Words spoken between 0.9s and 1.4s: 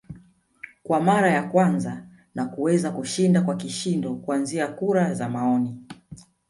mara